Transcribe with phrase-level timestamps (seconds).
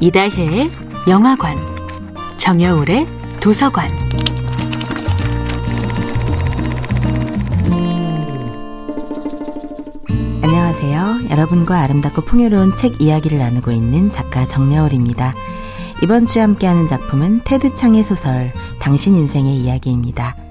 [0.00, 0.70] 이다혜의
[1.08, 1.56] 영화관,
[2.36, 3.06] 정여울의
[3.40, 3.88] 도서관.
[10.42, 11.30] 안녕하세요.
[11.30, 15.34] 여러분과 아름답고 풍요로운 책 이야기를 나누고 있는 작가 정여울입니다.
[16.02, 20.43] 이번 주에 함께하는 작품은 테드 창의 소설 당신 인생의 이야기입니다.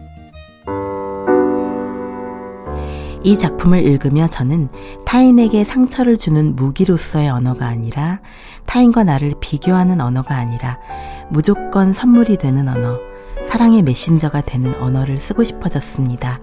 [3.23, 4.67] 이 작품을 읽으며 저는
[5.05, 8.19] 타인에게 상처를 주는 무기로서의 언어가 아니라
[8.65, 10.77] 타인과 나를 비교하는 언어가 아니라
[11.29, 12.99] 무조건 선물이 되는 언어,
[13.47, 16.39] 사랑의 메신저가 되는 언어를 쓰고 싶어졌습니다.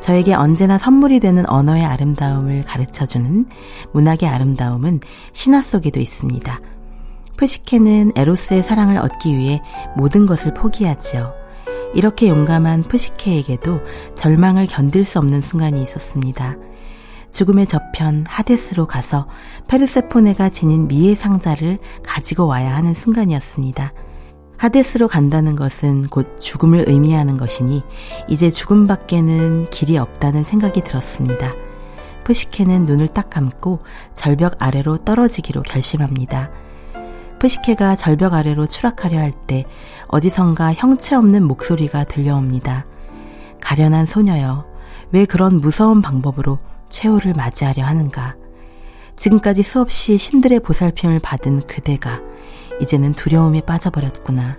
[0.00, 3.46] 저에게 언제나 선물이 되는 언어의 아름다움을 가르쳐주는
[3.92, 5.00] 문학의 아름다움은
[5.32, 6.60] 신화 속에도 있습니다.
[7.36, 9.62] 푸시케는 에로스의 사랑을 얻기 위해
[9.96, 11.43] 모든 것을 포기하지요.
[11.94, 13.80] 이렇게 용감한 푸시케에게도
[14.14, 16.56] 절망을 견딜 수 없는 순간이 있었습니다.
[17.30, 19.26] 죽음의 저편 하데스로 가서
[19.68, 23.92] 페르세포네가 지닌 미의 상자를 가지고 와야 하는 순간이었습니다.
[24.56, 27.82] 하데스로 간다는 것은 곧 죽음을 의미하는 것이니
[28.28, 31.52] 이제 죽음밖에는 길이 없다는 생각이 들었습니다.
[32.24, 33.80] 푸시케는 눈을 딱 감고
[34.14, 36.50] 절벽 아래로 떨어지기로 결심합니다.
[37.38, 39.64] 푸시케가 절벽 아래로 추락하려 할 때
[40.08, 42.86] 어디선가 형체 없는 목소리가 들려옵니다.
[43.60, 44.66] 가련한 소녀여,
[45.12, 48.36] 왜 그런 무서운 방법으로 최후를 맞이하려 하는가?
[49.16, 52.20] 지금까지 수없이 신들의 보살핌을 받은 그대가
[52.80, 54.58] 이제는 두려움에 빠져버렸구나.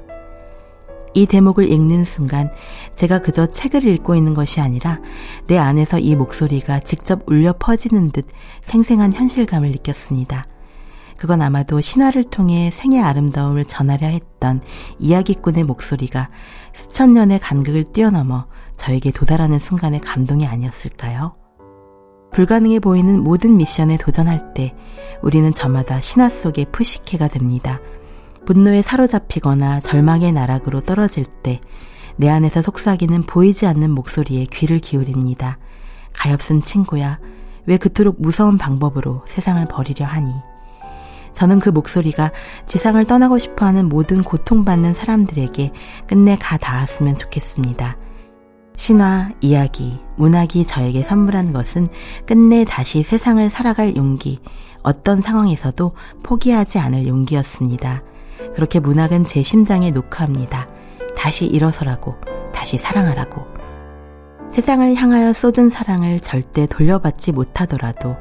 [1.13, 2.51] 이 대목을 읽는 순간
[2.93, 4.99] 제가 그저 책을 읽고 있는 것이 아니라
[5.47, 8.25] 내 안에서 이 목소리가 직접 울려 퍼지는 듯
[8.61, 10.45] 생생한 현실감을 느꼈습니다.
[11.17, 14.61] 그건 아마도 신화를 통해 생의 아름다움을 전하려 했던
[14.99, 16.29] 이야기꾼의 목소리가
[16.73, 21.35] 수천 년의 간극을 뛰어넘어 저에게 도달하는 순간의 감동이 아니었을까요?
[22.33, 24.75] 불가능해 보이는 모든 미션에 도전할 때
[25.21, 27.79] 우리는 저마다 신화 속의 푸시케가 됩니다.
[28.45, 31.61] 분노에 사로잡히거나 절망의 나락으로 떨어질 때
[32.17, 35.57] 내 안에서 속삭이는 보이지 않는 목소리에 귀를 기울입니다.
[36.13, 37.19] 가엾은 친구야,
[37.65, 40.31] 왜 그토록 무서운 방법으로 세상을 버리려 하니?
[41.35, 42.31] 저는 그 목소리가
[42.65, 45.71] 지상을 떠나고 싶어 하는 모든 고통받는 사람들에게
[46.07, 47.97] 끝내 가 닿았으면 좋겠습니다.
[48.77, 51.89] 신화, 이야기, 문학이 저에게 선물한 것은
[52.25, 54.39] 끝내 다시 세상을 살아갈 용기,
[54.81, 55.93] 어떤 상황에서도
[56.23, 58.01] 포기하지 않을 용기였습니다.
[58.53, 60.67] 그렇게 문학은 제 심장에 녹화합니다.
[61.17, 62.15] 다시 일어서라고,
[62.53, 63.45] 다시 사랑하라고.
[64.49, 68.15] 세상을 향하여 쏟은 사랑을 절대 돌려받지 못하더라도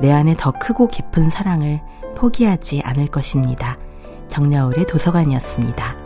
[0.00, 1.80] 내 안에 더 크고 깊은 사랑을
[2.16, 3.78] 포기하지 않을 것입니다.
[4.28, 5.99] 정여울의 도서관이었습니다.